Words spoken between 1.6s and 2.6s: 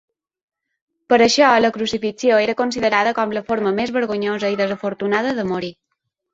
la crucifixió era